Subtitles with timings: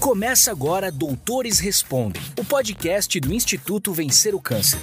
[0.00, 4.80] Começa agora Doutores Respondem, o podcast do Instituto Vencer o Câncer.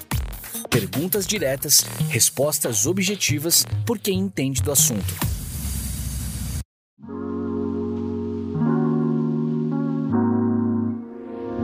[0.70, 5.16] Perguntas diretas, respostas objetivas por quem entende do assunto.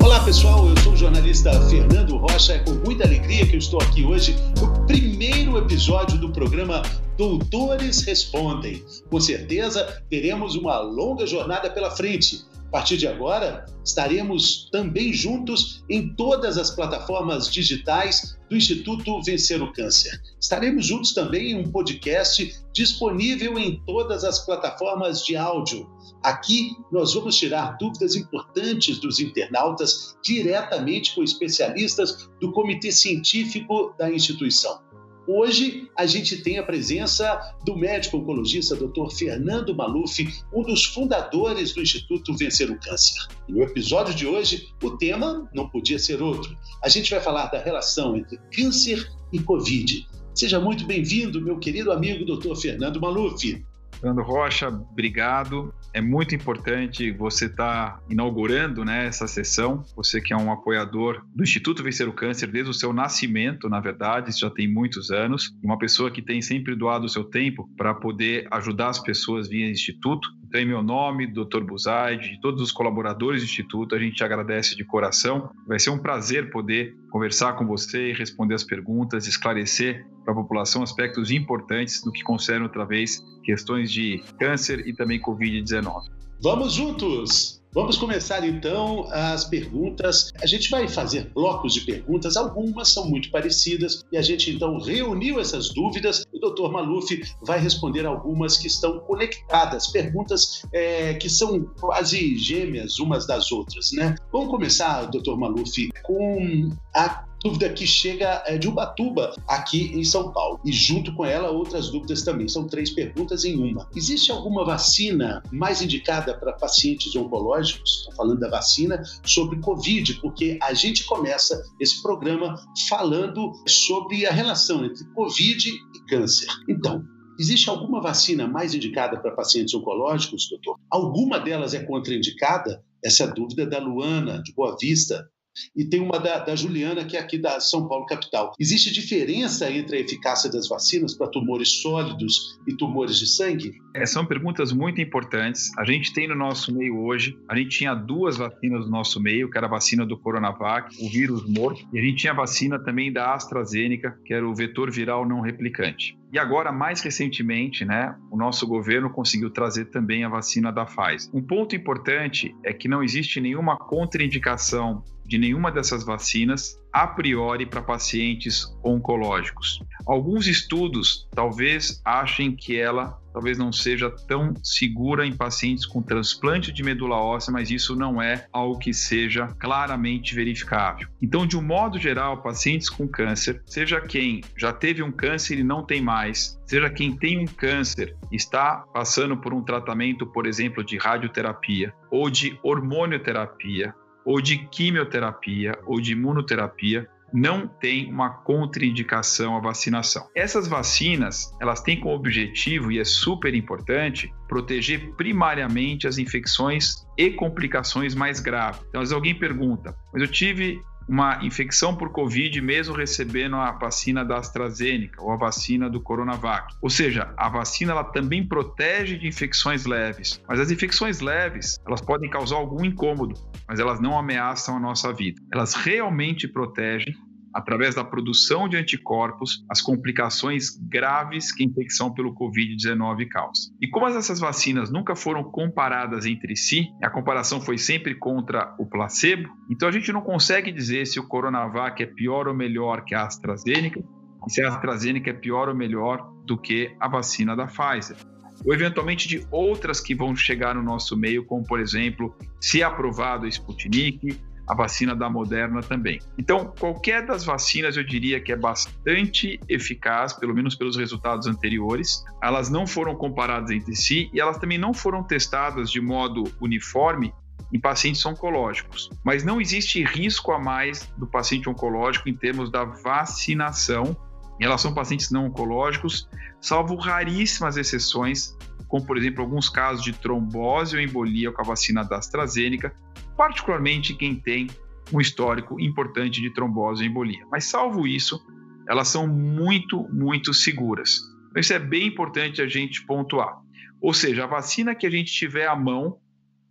[0.03, 2.53] Olá pessoal, eu sou o jornalista Fernando Rocha.
[2.53, 6.81] É com muita alegria que eu estou aqui hoje no primeiro episódio do programa
[7.15, 8.83] Doutores Respondem.
[9.11, 16.09] Com certeza teremos uma longa jornada pela frente partir de agora, estaremos também juntos em
[16.15, 20.19] todas as plataformas digitais do Instituto Vencer o Câncer.
[20.41, 25.87] Estaremos juntos também em um podcast disponível em todas as plataformas de áudio.
[26.23, 34.11] Aqui nós vamos tirar dúvidas importantes dos internautas diretamente com especialistas do Comitê Científico da
[34.11, 34.82] instituição.
[35.25, 39.09] Hoje a gente tem a presença do médico oncologista Dr.
[39.17, 43.25] Fernando Maluf, um dos fundadores do Instituto Vencer o Câncer.
[43.47, 46.57] No episódio de hoje, o tema não podia ser outro.
[46.83, 50.05] A gente vai falar da relação entre câncer e Covid.
[50.35, 52.55] Seja muito bem-vindo, meu querido amigo Dr.
[52.55, 53.63] Fernando Maluf.
[53.99, 55.73] Fernando Rocha, obrigado.
[55.93, 59.83] É muito importante você estar tá inaugurando né, essa sessão.
[59.95, 63.79] Você que é um apoiador do Instituto Vencer o Câncer desde o seu nascimento, na
[63.79, 65.55] verdade, isso já tem muitos anos.
[65.63, 69.69] Uma pessoa que tem sempre doado o seu tempo para poder ajudar as pessoas via
[69.69, 70.27] Instituto.
[70.47, 71.61] Então, em meu nome, Dr.
[71.61, 75.49] Buzaide, de todos os colaboradores do Instituto, a gente agradece de coração.
[75.67, 80.35] Vai ser um prazer poder conversar com você e responder as perguntas, esclarecer para a
[80.35, 86.03] população aspectos importantes do que concerne outra vez questões de câncer e também Covid-19.
[86.41, 87.63] Vamos juntos!
[87.73, 90.31] Vamos começar então as perguntas.
[90.39, 94.77] A gente vai fazer blocos de perguntas, algumas são muito parecidas, e a gente então
[94.77, 96.23] reuniu essas dúvidas.
[96.31, 96.71] O Dr.
[96.71, 103.51] Maluf vai responder algumas que estão conectadas, perguntas é, que são quase gêmeas umas das
[103.51, 104.13] outras, né?
[104.31, 105.35] Vamos começar, Dr.
[105.35, 110.59] Maluf, com a dúvida que chega é de Ubatuba, aqui em São Paulo.
[110.63, 112.47] E junto com ela, outras dúvidas também.
[112.47, 113.87] São três perguntas em uma.
[113.95, 117.99] Existe alguma vacina mais indicada para pacientes oncológicos?
[117.99, 122.55] Estou falando da vacina sobre Covid, porque a gente começa esse programa
[122.87, 126.47] falando sobre a relação entre Covid e câncer.
[126.69, 127.03] Então,
[127.39, 130.77] Existe alguma vacina mais indicada para pacientes oncológicos, doutor?
[130.87, 132.83] Alguma delas é contraindicada?
[133.03, 135.27] Essa é a dúvida da Luana, de Boa Vista,
[135.75, 138.53] e tem uma da, da, Juliana, que é aqui da São Paulo capital.
[138.59, 143.73] Existe diferença entre a eficácia das vacinas para tumores sólidos e tumores de sangue?
[143.95, 145.71] É, são perguntas muito importantes.
[145.77, 149.49] A gente tem no nosso meio hoje, a gente tinha duas vacinas no nosso meio,
[149.49, 152.79] que era a vacina do Coronavac, o vírus morto, e a gente tinha a vacina
[152.79, 156.17] também da AstraZeneca, que era o vetor viral não replicante.
[156.31, 161.29] E agora, mais recentemente, né, o nosso governo conseguiu trazer também a vacina da Pfizer.
[161.31, 167.65] Um ponto importante é que não existe nenhuma contraindicação de nenhuma dessas vacinas a priori
[167.65, 169.79] para pacientes oncológicos.
[170.05, 176.71] Alguns estudos talvez achem que ela talvez não seja tão segura em pacientes com transplante
[176.71, 181.07] de medula óssea, mas isso não é algo que seja claramente verificável.
[181.19, 185.63] Então, de um modo geral, pacientes com câncer, seja quem já teve um câncer e
[185.63, 190.83] não tem mais, seja quem tem um câncer está passando por um tratamento, por exemplo,
[190.83, 193.95] de radioterapia ou de hormonioterapia,
[194.25, 200.29] ou de quimioterapia ou de imunoterapia não tem uma contraindicação à vacinação.
[200.35, 207.31] Essas vacinas, elas têm como objetivo e é super importante proteger primariamente as infecções e
[207.31, 208.81] complicações mais graves.
[208.87, 213.71] Então, às vezes alguém pergunta: "Mas eu tive uma infecção por Covid mesmo recebendo a
[213.71, 216.73] vacina da AstraZeneca ou a vacina do Coronavac.
[216.81, 222.01] Ou seja, a vacina ela também protege de infecções leves, mas as infecções leves elas
[222.01, 223.35] podem causar algum incômodo,
[223.67, 225.41] mas elas não ameaçam a nossa vida.
[225.51, 227.13] Elas realmente protegem
[227.53, 233.71] através da produção de anticorpos, as complicações graves que a infecção pelo Covid-19 causa.
[233.81, 238.85] E como essas vacinas nunca foram comparadas entre si, a comparação foi sempre contra o
[238.85, 243.13] placebo, então a gente não consegue dizer se o Coronavac é pior ou melhor que
[243.13, 244.03] a AstraZeneca,
[244.47, 248.17] e se a AstraZeneca é pior ou melhor do que a vacina da Pfizer
[248.65, 253.45] ou eventualmente de outras que vão chegar no nosso meio, como por exemplo, se aprovado
[253.45, 256.19] a Sputnik, a vacina da Moderna também.
[256.37, 262.23] Então, qualquer das vacinas eu diria que é bastante eficaz, pelo menos pelos resultados anteriores.
[262.41, 267.33] Elas não foram comparadas entre si e elas também não foram testadas de modo uniforme
[267.73, 269.09] em pacientes oncológicos.
[269.23, 274.15] Mas não existe risco a mais do paciente oncológico em termos da vacinação
[274.59, 276.29] em relação a pacientes não oncológicos,
[276.61, 278.55] salvo raríssimas exceções,
[278.87, 282.95] como por exemplo alguns casos de trombose ou embolia com a vacina da AstraZeneca,
[283.35, 284.67] particularmente quem tem
[285.11, 287.45] um histórico importante de trombose e embolia.
[287.51, 288.41] Mas, salvo isso,
[288.87, 291.19] elas são muito, muito seguras.
[291.49, 293.57] Então, isso é bem importante a gente pontuar.
[294.01, 296.17] Ou seja, a vacina que a gente tiver à mão,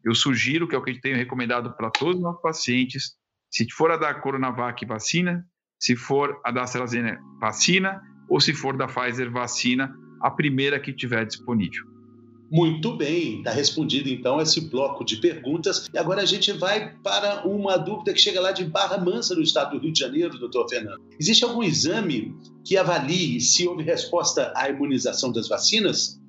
[0.04, 3.14] eu sugiro, que é o que a gente tem recomendado para todos os nossos pacientes,
[3.50, 5.44] se for a da Coronavac vacina,
[5.78, 10.92] se for a da AstraZeneca vacina, ou se for da Pfizer vacina, a primeira que
[10.92, 11.91] tiver disponível.
[12.52, 15.88] Muito bem, está respondido então esse bloco de perguntas.
[15.90, 19.40] E agora a gente vai para uma dúvida que chega lá de Barra Mansa, no
[19.40, 21.00] estado do Rio de Janeiro, doutor Fernando.
[21.18, 26.20] Existe algum exame que avalie se houve resposta à imunização das vacinas?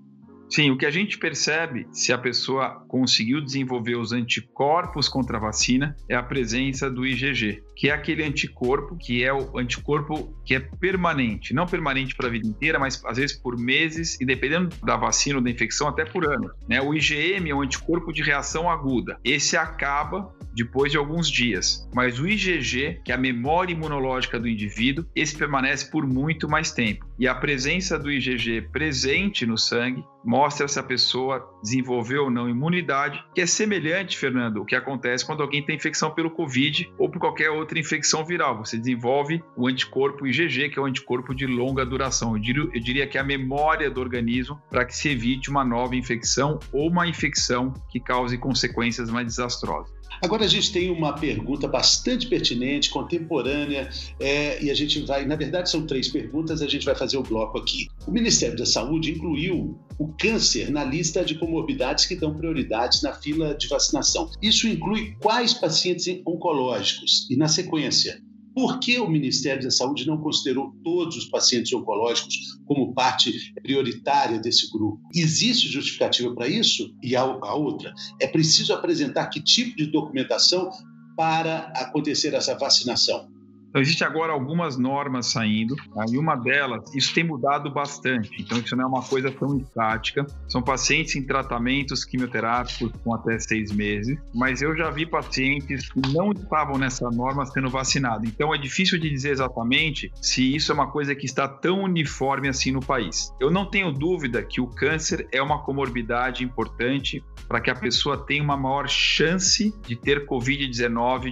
[0.54, 5.40] Sim, o que a gente percebe se a pessoa conseguiu desenvolver os anticorpos contra a
[5.40, 10.54] vacina é a presença do IgG, que é aquele anticorpo que é o anticorpo que
[10.54, 14.76] é permanente, não permanente para a vida inteira, mas às vezes por meses e dependendo
[14.84, 16.52] da vacina ou da infecção até por ano.
[16.70, 16.80] Né?
[16.80, 19.18] O IgM é um anticorpo de reação aguda.
[19.24, 24.48] Esse acaba depois de alguns dias, mas o IgG, que é a memória imunológica do
[24.48, 27.06] indivíduo, esse permanece por muito mais tempo.
[27.18, 32.50] E a presença do IgG presente no sangue mostra se a pessoa desenvolveu ou não
[32.50, 37.10] imunidade, que é semelhante, Fernando, o que acontece quando alguém tem infecção pelo Covid ou
[37.10, 38.58] por qualquer outra infecção viral.
[38.58, 42.36] Você desenvolve o anticorpo IgG, que é um anticorpo de longa duração.
[42.36, 45.66] Eu diria, eu diria que é a memória do organismo para que se evite uma
[45.66, 50.03] nova infecção ou uma infecção que cause consequências mais desastrosas.
[50.24, 55.36] Agora a gente tem uma pergunta bastante pertinente, contemporânea, é, e a gente vai, na
[55.36, 57.90] verdade são três perguntas, a gente vai fazer o bloco aqui.
[58.08, 63.12] O Ministério da Saúde incluiu o câncer na lista de comorbidades que dão prioridades na
[63.12, 64.32] fila de vacinação.
[64.42, 67.28] Isso inclui quais pacientes oncológicos?
[67.30, 68.22] E na sequência,
[68.54, 74.40] por que o Ministério da Saúde não considerou todos os pacientes oncológicos como parte prioritária
[74.40, 75.02] desse grupo?
[75.14, 76.96] Existe justificativa para isso?
[77.02, 80.70] E a, outra, é preciso apresentar que tipo de documentação
[81.16, 83.33] para acontecer essa vacinação?
[83.74, 86.06] Então, existe agora algumas normas saindo, tá?
[86.08, 90.28] e uma delas, isso tem mudado bastante, então isso não é uma coisa tão estática.
[90.48, 96.00] São pacientes em tratamentos quimioterápicos com até seis meses, mas eu já vi pacientes que
[96.14, 98.30] não estavam nessa norma sendo vacinados.
[98.30, 102.50] Então é difícil de dizer exatamente se isso é uma coisa que está tão uniforme
[102.50, 103.34] assim no país.
[103.40, 108.18] Eu não tenho dúvida que o câncer é uma comorbidade importante para que a pessoa
[108.18, 111.32] tenha uma maior chance de ter Covid-19 de,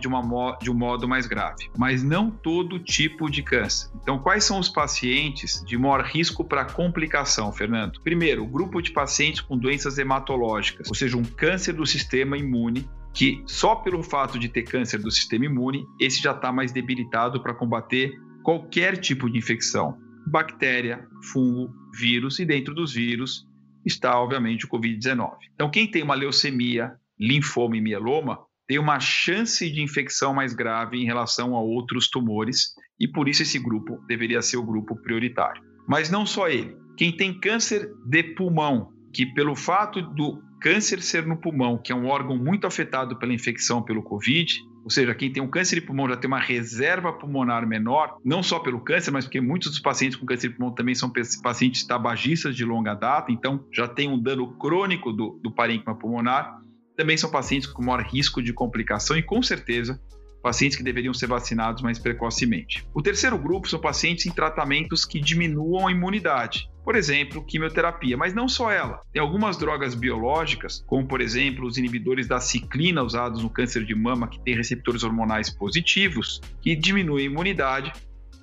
[0.62, 3.90] de um modo mais grave, mas não todo tipo de câncer.
[4.04, 8.00] Então, quais são os pacientes de maior risco para complicação, Fernando?
[8.04, 12.88] Primeiro, o grupo de pacientes com doenças hematológicas, ou seja, um câncer do sistema imune,
[13.16, 17.42] que só pelo fato de ter câncer do sistema imune, esse já está mais debilitado
[17.42, 18.12] para combater
[18.44, 19.98] qualquer tipo de infecção.
[20.28, 21.04] Bactéria,
[21.34, 23.50] fungo, vírus, e dentro dos vírus
[23.86, 25.34] está, obviamente, o Covid-19.
[25.54, 30.98] Então, quem tem uma leucemia, linfoma e mieloma, tem uma chance de infecção mais grave
[30.98, 35.62] em relação a outros tumores e por isso esse grupo deveria ser o grupo prioritário.
[35.88, 36.78] Mas não só ele.
[36.96, 41.96] Quem tem câncer de pulmão, que pelo fato do câncer ser no pulmão, que é
[41.96, 45.82] um órgão muito afetado pela infecção pelo Covid, ou seja, quem tem um câncer de
[45.82, 49.80] pulmão já tem uma reserva pulmonar menor, não só pelo câncer, mas porque muitos dos
[49.80, 51.12] pacientes com câncer de pulmão também são
[51.42, 56.60] pacientes tabagistas de longa data, então já tem um dano crônico do, do parênquima pulmonar.
[56.96, 60.00] Também são pacientes com maior risco de complicação e, com certeza,
[60.42, 62.86] pacientes que deveriam ser vacinados mais precocemente.
[62.94, 66.70] O terceiro grupo são pacientes em tratamentos que diminuam a imunidade.
[66.84, 69.02] Por exemplo, quimioterapia, mas não só ela.
[69.14, 73.94] Tem algumas drogas biológicas, como por exemplo os inibidores da ciclina usados no câncer de
[73.94, 77.94] mama, que tem receptores hormonais positivos, que diminuem a imunidade.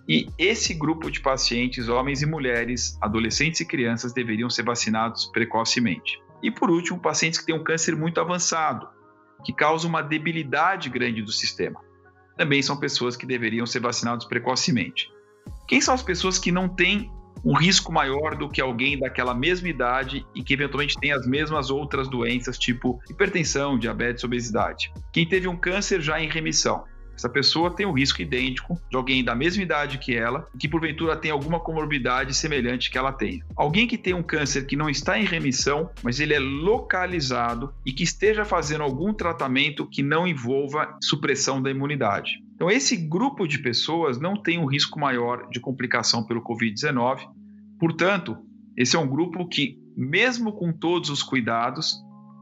[0.08, 6.18] E esse grupo de pacientes, homens e mulheres, adolescentes e crianças, deveriam ser vacinados precocemente.
[6.42, 8.88] E por último, pacientes que têm um câncer muito avançado,
[9.44, 11.80] que causa uma debilidade grande do sistema.
[12.38, 15.10] Também são pessoas que deveriam ser vacinados precocemente.
[15.66, 17.10] Quem são as pessoas que não têm
[17.44, 21.68] um risco maior do que alguém daquela mesma idade e que eventualmente tem as mesmas
[21.68, 24.92] outras doenças, tipo hipertensão, diabetes, obesidade?
[25.12, 26.84] Quem teve um câncer já em remissão,
[27.18, 31.16] essa pessoa tem um risco idêntico de alguém da mesma idade que ela, que porventura
[31.16, 33.44] tem alguma comorbidade semelhante que ela tenha.
[33.56, 37.92] Alguém que tem um câncer que não está em remissão, mas ele é localizado e
[37.92, 42.34] que esteja fazendo algum tratamento que não envolva supressão da imunidade.
[42.54, 47.28] Então, esse grupo de pessoas não tem um risco maior de complicação pelo Covid-19.
[47.80, 48.36] Portanto,
[48.76, 51.96] esse é um grupo que, mesmo com todos os cuidados,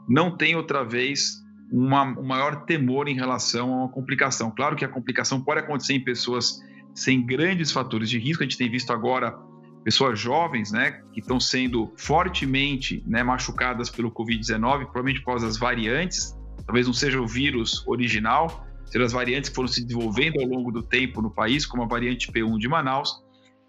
[0.06, 4.50] não tem outra vez uma, um maior temor em relação a uma complicação.
[4.50, 6.60] Claro que a complicação pode acontecer em pessoas
[6.94, 8.42] sem grandes fatores de risco.
[8.42, 9.36] A gente tem visto agora
[9.84, 15.56] pessoas jovens, né, que estão sendo fortemente né, machucadas pelo Covid-19, provavelmente por causa das
[15.56, 20.46] variantes talvez não seja o vírus original, sejam as variantes que foram se desenvolvendo ao
[20.46, 23.24] longo do tempo no país, como a variante P1 de Manaus.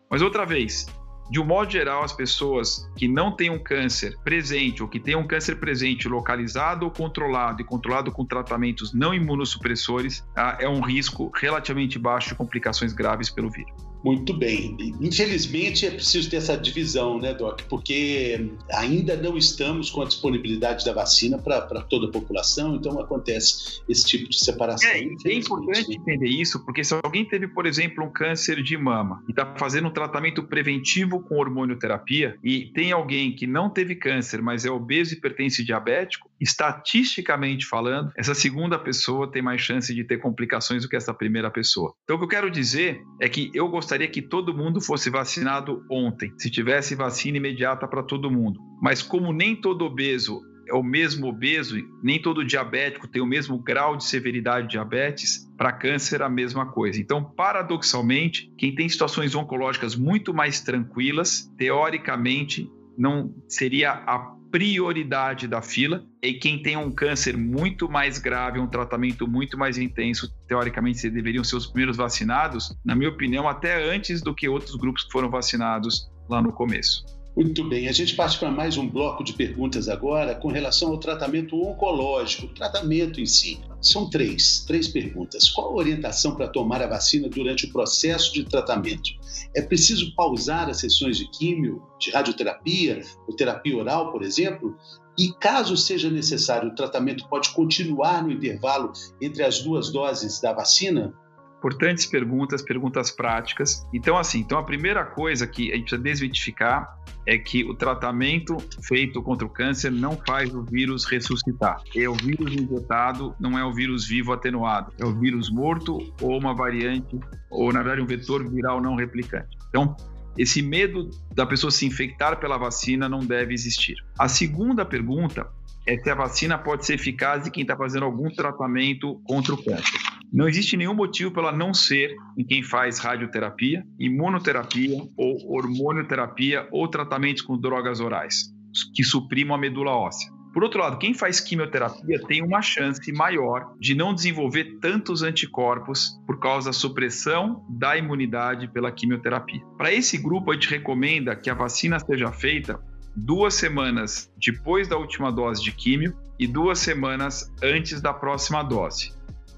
[0.10, 0.88] Mas outra vez,
[1.30, 5.16] de um modo geral, as pessoas que não têm um câncer presente ou que têm
[5.16, 10.58] um câncer presente localizado ou controlado e controlado com tratamentos não imunossupressores, tá?
[10.60, 13.87] é um risco relativamente baixo de complicações graves pelo vírus.
[14.04, 14.78] Muito bem.
[15.02, 17.62] Infelizmente é preciso ter essa divisão, né, Doc?
[17.64, 23.82] Porque ainda não estamos com a disponibilidade da vacina para toda a população, então acontece
[23.90, 24.90] esse tipo de separação.
[24.90, 29.22] É, é importante entender isso, porque se alguém teve, por exemplo, um câncer de mama
[29.28, 34.42] e está fazendo um tratamento preventivo com hormonioterapia e tem alguém que não teve câncer,
[34.42, 40.04] mas é obeso e pertence diabético, estatisticamente falando, essa segunda pessoa tem mais chance de
[40.04, 41.94] ter complicações do que essa primeira pessoa.
[42.04, 45.86] Então, o que eu quero dizer é que eu gostaria que todo mundo fosse vacinado
[45.90, 48.60] ontem, se tivesse vacina imediata para todo mundo.
[48.82, 53.58] Mas, como nem todo obeso é o mesmo obeso, nem todo diabético tem o mesmo
[53.58, 57.00] grau de severidade de diabetes, para câncer a mesma coisa.
[57.00, 65.62] Então, paradoxalmente, quem tem situações oncológicas muito mais tranquilas, teoricamente, não seria a prioridade da
[65.62, 71.10] fila e quem tem um câncer muito mais grave, um tratamento muito mais intenso, teoricamente
[71.10, 75.12] deveriam ser os primeiros vacinados, na minha opinião, até antes do que outros grupos que
[75.12, 77.06] foram vacinados lá no começo.
[77.36, 80.98] Muito bem, a gente parte para mais um bloco de perguntas agora com relação ao
[80.98, 83.60] tratamento oncológico, tratamento em si.
[83.82, 85.50] São três, três perguntas.
[85.50, 89.12] Qual a orientação para tomar a vacina durante o processo de tratamento?
[89.56, 94.76] É preciso pausar as sessões de químio, de radioterapia ou terapia oral, por exemplo?
[95.18, 98.92] E caso seja necessário, o tratamento pode continuar no intervalo
[99.22, 101.14] entre as duas doses da vacina?
[101.58, 103.88] Importantes perguntas, perguntas práticas.
[103.94, 108.56] Então, assim, então a primeira coisa que a gente precisa desmitificar é que o tratamento
[108.84, 111.82] feito contra o câncer não faz o vírus ressuscitar.
[111.96, 114.94] É o vírus injetado, não é o vírus vivo atenuado.
[115.00, 119.58] É o vírus morto ou uma variante, ou na verdade um vetor viral não replicante.
[119.70, 119.96] Então,
[120.38, 123.96] esse medo da pessoa se infectar pela vacina não deve existir.
[124.18, 125.48] A segunda pergunta
[125.88, 129.64] é se a vacina pode ser eficaz em quem está fazendo algum tratamento contra o
[129.64, 130.00] câncer.
[130.32, 136.68] Não existe nenhum motivo para ela não ser em quem faz radioterapia, imunoterapia ou hormonioterapia
[136.72, 138.54] ou tratamentos com drogas orais
[138.94, 140.32] que suprimam a medula óssea.
[140.54, 146.20] Por outro lado, quem faz quimioterapia tem uma chance maior de não desenvolver tantos anticorpos
[146.26, 149.62] por causa da supressão da imunidade pela quimioterapia.
[149.78, 152.80] Para esse grupo, a gente recomenda que a vacina seja feita
[153.16, 159.17] duas semanas depois da última dose de químio e duas semanas antes da próxima dose.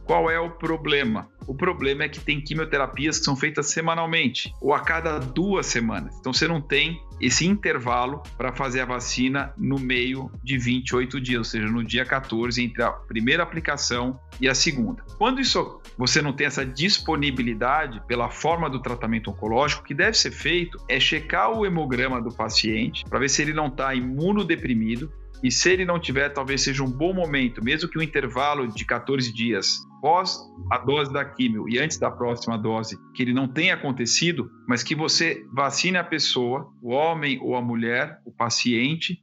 [0.09, 1.29] Qual é o problema?
[1.45, 6.17] O problema é que tem quimioterapias que são feitas semanalmente ou a cada duas semanas.
[6.19, 11.37] Então você não tem esse intervalo para fazer a vacina no meio de 28 dias,
[11.37, 15.03] ou seja, no dia 14 entre a primeira aplicação e a segunda.
[15.19, 20.17] Quando isso você não tem essa disponibilidade pela forma do tratamento oncológico, o que deve
[20.17, 25.13] ser feito é checar o hemograma do paciente para ver se ele não está imunodeprimido
[25.41, 28.67] e se ele não tiver, talvez seja um bom momento, mesmo que o um intervalo
[28.67, 30.39] de 14 dias pós
[30.72, 34.84] a dose da químio e antes da próxima dose, que ele não tenha acontecido, mas
[34.84, 39.19] que você vacine a pessoa, o homem ou a mulher, o paciente,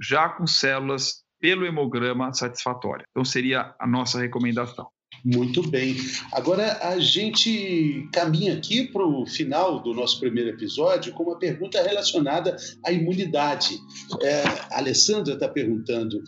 [0.00, 3.04] já com células pelo hemograma satisfatória.
[3.10, 4.88] Então seria a nossa recomendação.
[5.24, 5.96] Muito bem.
[6.32, 11.82] Agora a gente caminha aqui para o final do nosso primeiro episódio com uma pergunta
[11.82, 13.78] relacionada à imunidade.
[14.22, 16.22] É, a Alessandra está perguntando: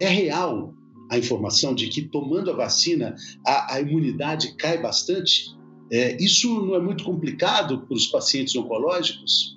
[0.00, 0.74] é real
[1.10, 3.14] a informação de que tomando a vacina
[3.46, 5.56] a, a imunidade cai bastante?
[5.90, 9.56] É, isso não é muito complicado para os pacientes oncológicos?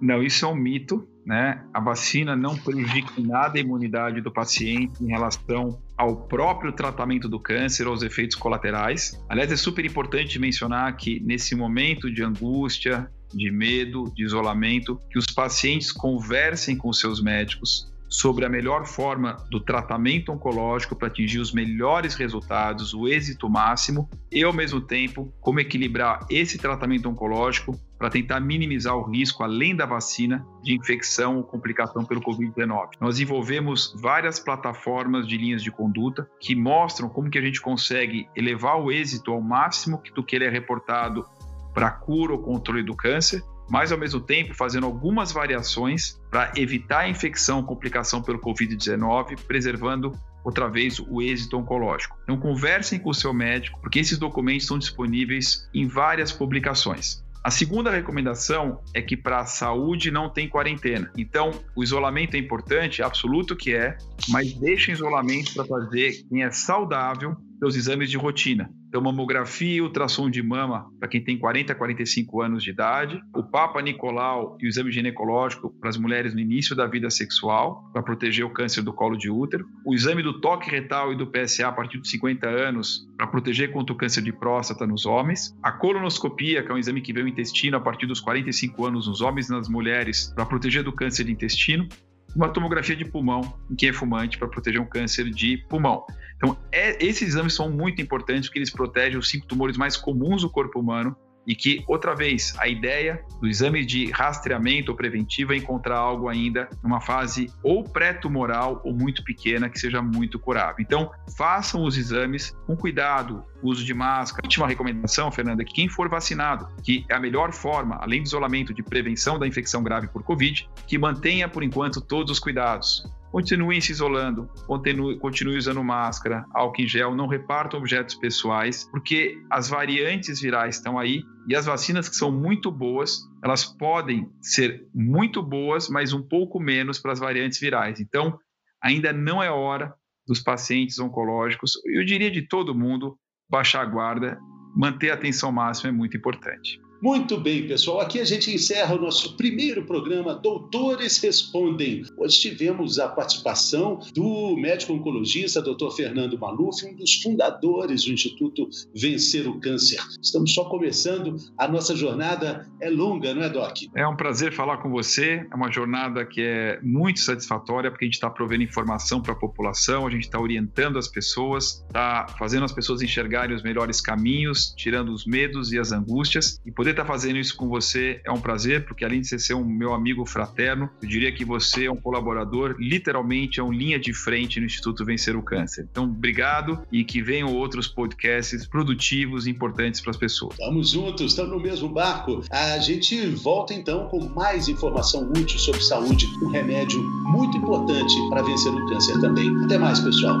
[0.00, 1.62] Não, isso é um mito né?
[1.72, 7.38] A vacina não prejudica nada a imunidade do paciente em relação ao próprio tratamento do
[7.38, 9.16] câncer aos efeitos colaterais.
[9.28, 15.20] Aliás, é super importante mencionar que nesse momento de angústia, de medo, de isolamento, que
[15.20, 21.38] os pacientes conversem com seus médicos, sobre a melhor forma do tratamento oncológico para atingir
[21.38, 27.78] os melhores resultados, o êxito máximo, e ao mesmo tempo como equilibrar esse tratamento oncológico
[27.96, 32.92] para tentar minimizar o risco, além da vacina, de infecção ou complicação pelo Covid-19.
[33.00, 38.26] Nós desenvolvemos várias plataformas de linhas de conduta que mostram como que a gente consegue
[38.34, 41.24] elevar o êxito ao máximo do que ele é reportado
[41.72, 47.00] para cura ou controle do câncer mas ao mesmo tempo fazendo algumas variações para evitar
[47.00, 50.12] a infecção complicação pelo Covid-19, preservando
[50.44, 52.18] outra vez o êxito oncológico.
[52.24, 57.22] Então conversem com o seu médico, porque esses documentos estão disponíveis em várias publicações.
[57.42, 61.10] A segunda recomendação é que para a saúde não tem quarentena.
[61.16, 63.96] Então, o isolamento é importante, absoluto que é,
[64.28, 68.70] mas deixa isolamento para fazer quem é saudável seus exames de rotina.
[68.88, 73.42] Então, mamografia ultrassom de mama para quem tem 40 a 45 anos de idade, o
[73.42, 78.02] Papa Nicolau e o exame ginecológico para as mulheres no início da vida sexual, para
[78.02, 81.68] proteger o câncer do colo de útero, o exame do toque retal e do PSA
[81.68, 85.70] a partir dos 50 anos, para proteger contra o câncer de próstata nos homens, a
[85.70, 89.20] colonoscopia, que é um exame que vê o intestino a partir dos 45 anos nos
[89.20, 91.86] homens e nas mulheres, para proteger do câncer de intestino,
[92.34, 96.04] uma tomografia de pulmão em quem é fumante para proteger um câncer de pulmão.
[96.36, 100.42] Então, é, esses exames são muito importantes porque eles protegem os cinco tumores mais comuns
[100.42, 105.52] do corpo humano e que, outra vez, a ideia do exame de rastreamento ou preventivo
[105.52, 110.76] é encontrar algo ainda numa fase ou pré-tumoral ou muito pequena que seja muito curável.
[110.80, 114.46] Então, façam os exames com cuidado, uso de máscara.
[114.46, 118.26] Última recomendação, Fernanda, é que quem for vacinado, que é a melhor forma, além do
[118.26, 123.10] isolamento, de prevenção da infecção grave por Covid, que mantenha, por enquanto, todos os cuidados
[123.30, 129.40] continuem se isolando, continue, continue usando máscara, álcool em gel, não repartam objetos pessoais, porque
[129.50, 134.86] as variantes virais estão aí e as vacinas que são muito boas, elas podem ser
[134.94, 138.00] muito boas, mas um pouco menos para as variantes virais.
[138.00, 138.38] Então,
[138.82, 139.94] ainda não é hora
[140.26, 143.16] dos pacientes oncológicos, eu diria de todo mundo,
[143.48, 144.38] baixar a guarda,
[144.76, 146.80] manter a atenção máxima é muito importante.
[147.02, 147.98] Muito bem, pessoal.
[147.98, 152.04] Aqui a gente encerra o nosso primeiro programa Doutores Respondem.
[152.14, 155.90] Hoje tivemos a participação do médico oncologista Dr.
[155.96, 159.98] Fernando Maluf, um dos fundadores do Instituto Vencer o Câncer.
[160.22, 163.78] Estamos só começando, a nossa jornada é longa, não é, Doc?
[163.96, 165.46] É um prazer falar com você.
[165.50, 169.36] É uma jornada que é muito satisfatória porque a gente está provendo informação para a
[169.36, 174.74] população, a gente está orientando as pessoas, está fazendo as pessoas enxergarem os melhores caminhos,
[174.76, 178.32] tirando os medos e as angústias e poder Poder estar fazendo isso com você é
[178.32, 181.84] um prazer, porque além de você ser um meu amigo fraterno, eu diria que você
[181.84, 185.86] é um colaborador, literalmente é um linha de frente no Instituto Vencer o Câncer.
[185.88, 190.54] Então, obrigado e que venham outros podcasts produtivos e importantes para as pessoas.
[190.54, 192.42] Estamos juntos, estamos no mesmo barco.
[192.50, 197.00] A gente volta então com mais informação útil sobre saúde, um remédio
[197.30, 199.48] muito importante para vencer o câncer também.
[199.64, 200.40] Até mais, pessoal.